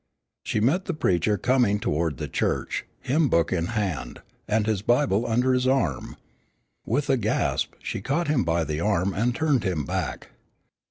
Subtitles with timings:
[0.43, 5.27] She met the preacher coming toward the church, hymn book in hand, and his Bible
[5.27, 6.17] under his arm.
[6.87, 10.29] With a gasp, she caught him by the arm, and turned him back.